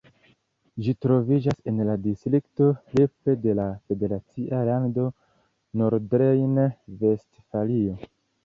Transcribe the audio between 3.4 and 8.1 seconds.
de la federacia lando Nordrejn-Vestfalio.